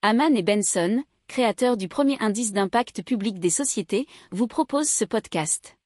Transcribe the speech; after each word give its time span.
Haman 0.00 0.36
et 0.36 0.44
Benson, 0.44 1.02
créateurs 1.26 1.76
du 1.76 1.88
premier 1.88 2.16
indice 2.20 2.52
d'impact 2.52 3.02
public 3.02 3.40
des 3.40 3.50
sociétés, 3.50 4.06
vous 4.30 4.46
proposent 4.46 4.88
ce 4.88 5.04
podcast. 5.04 5.76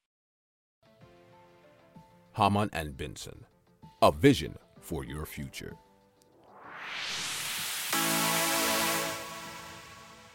Haman 2.35 2.69
and 2.75 2.91
Benson, 2.99 3.39
a 4.03 4.11
vision 4.11 4.53
for 4.83 5.03
your 5.03 5.27
future. 5.27 5.73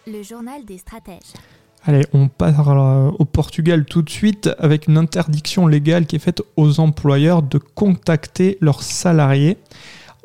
Le 0.08 0.24
journal 0.24 0.66
des 0.66 0.80
stratèges. 0.80 1.34
Allez, 1.86 2.04
on 2.14 2.30
part 2.30 2.70
euh, 2.72 3.12
au 3.20 3.26
Portugal 3.26 3.86
tout 3.86 4.02
de 4.02 4.10
suite 4.10 4.50
avec 4.58 4.88
une 4.88 4.98
interdiction 4.98 5.68
légale 5.68 6.08
qui 6.08 6.16
est 6.16 6.20
faite 6.20 6.42
aux 6.56 6.80
employeurs 6.80 7.44
de 7.44 7.60
contacter 7.60 8.58
leurs 8.60 8.82
salariés 8.82 9.56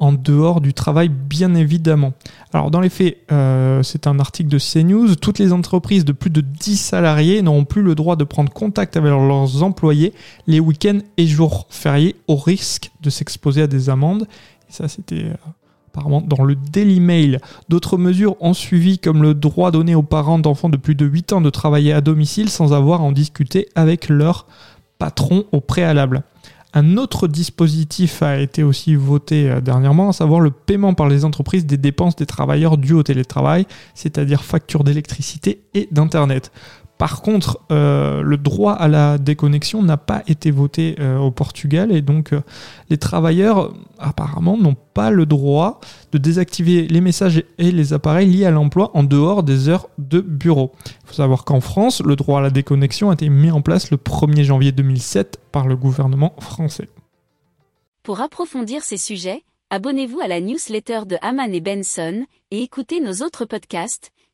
en 0.02 0.12
dehors 0.12 0.60
du 0.60 0.74
travail, 0.74 1.08
bien 1.08 1.54
évidemment. 1.54 2.12
Alors, 2.52 2.72
dans 2.72 2.80
les 2.80 2.88
faits, 2.88 3.18
euh, 3.30 3.84
c'est 3.84 4.08
un 4.08 4.18
article 4.18 4.50
de 4.50 4.58
CNews. 4.58 5.14
Toutes 5.14 5.38
les 5.38 5.52
entreprises 5.52 6.04
de 6.04 6.10
plus 6.10 6.28
de 6.28 6.40
10 6.40 6.76
salariés 6.76 7.40
n'auront 7.40 7.64
plus 7.64 7.82
le 7.82 7.94
droit 7.94 8.16
de 8.16 8.24
prendre 8.24 8.52
contact 8.52 8.96
avec 8.96 9.12
leurs 9.12 9.62
employés 9.62 10.12
les 10.48 10.58
week-ends 10.58 10.98
et 11.18 11.26
jours 11.28 11.68
fériés 11.70 12.16
au 12.26 12.34
risque 12.34 12.90
de 13.00 13.10
s'exposer 13.10 13.62
à 13.62 13.68
des 13.68 13.90
amendes. 13.90 14.26
Ça, 14.68 14.88
c'était 14.88 15.26
euh, 15.26 15.34
apparemment 15.86 16.20
dans 16.20 16.42
le 16.42 16.56
Daily 16.56 16.98
Mail. 16.98 17.38
D'autres 17.68 17.96
mesures 17.96 18.34
ont 18.40 18.54
suivi, 18.54 18.98
comme 18.98 19.22
le 19.22 19.34
droit 19.34 19.70
donné 19.70 19.94
aux 19.94 20.02
parents 20.02 20.40
d'enfants 20.40 20.68
de 20.68 20.76
plus 20.76 20.96
de 20.96 21.06
8 21.06 21.34
ans 21.34 21.40
de 21.40 21.50
travailler 21.50 21.92
à 21.92 22.00
domicile 22.00 22.50
sans 22.50 22.72
avoir 22.72 23.02
à 23.02 23.04
en 23.04 23.12
discuter 23.12 23.68
avec 23.76 24.08
leur 24.08 24.48
patron 24.98 25.44
au 25.52 25.60
préalable. 25.60 26.24
Un 26.74 26.96
autre 26.96 27.28
dispositif 27.28 28.22
a 28.22 28.38
été 28.38 28.62
aussi 28.62 28.94
voté 28.94 29.50
euh, 29.50 29.60
dernièrement, 29.60 30.08
à 30.08 30.12
savoir 30.12 30.40
le 30.40 30.50
paiement 30.50 30.94
par 30.94 31.08
les 31.08 31.24
entreprises 31.24 31.66
des 31.66 31.76
dépenses 31.76 32.16
des 32.16 32.26
travailleurs 32.26 32.78
dues 32.78 32.94
au 32.94 33.02
télétravail, 33.02 33.66
c'est-à-dire 33.94 34.42
factures 34.42 34.82
d'électricité 34.82 35.62
et 35.74 35.88
d'Internet. 35.90 36.50
Par 37.02 37.20
contre, 37.20 37.58
euh, 37.72 38.22
le 38.22 38.36
droit 38.36 38.74
à 38.74 38.86
la 38.86 39.18
déconnexion 39.18 39.82
n'a 39.82 39.96
pas 39.96 40.22
été 40.28 40.52
voté 40.52 40.94
euh, 41.00 41.18
au 41.18 41.32
Portugal 41.32 41.90
et 41.90 42.00
donc 42.00 42.32
euh, 42.32 42.42
les 42.90 42.96
travailleurs 42.96 43.74
apparemment 43.98 44.56
n'ont 44.56 44.76
pas 44.94 45.10
le 45.10 45.26
droit 45.26 45.80
de 46.12 46.18
désactiver 46.18 46.86
les 46.86 47.00
messages 47.00 47.42
et 47.58 47.72
les 47.72 47.92
appareils 47.92 48.30
liés 48.30 48.44
à 48.44 48.52
l'emploi 48.52 48.92
en 48.94 49.02
dehors 49.02 49.42
des 49.42 49.68
heures 49.68 49.88
de 49.98 50.20
bureau. 50.20 50.70
Il 50.86 51.08
faut 51.08 51.14
savoir 51.14 51.44
qu'en 51.44 51.60
France, 51.60 52.00
le 52.06 52.14
droit 52.14 52.38
à 52.38 52.42
la 52.42 52.50
déconnexion 52.50 53.10
a 53.10 53.14
été 53.14 53.28
mis 53.28 53.50
en 53.50 53.62
place 53.62 53.90
le 53.90 53.96
1er 53.96 54.44
janvier 54.44 54.70
2007 54.70 55.40
par 55.50 55.66
le 55.66 55.74
gouvernement 55.74 56.36
français. 56.38 56.88
Pour 58.04 58.20
approfondir 58.20 58.84
ces 58.84 58.96
sujets, 58.96 59.42
abonnez-vous 59.70 60.20
à 60.20 60.28
la 60.28 60.40
newsletter 60.40 61.00
de 61.08 61.16
Haman 61.20 61.52
et 61.52 61.60
Benson 61.60 62.26
et 62.52 62.62
écoutez 62.62 63.00
nos 63.00 63.24
autres 63.26 63.44
podcasts 63.44 64.12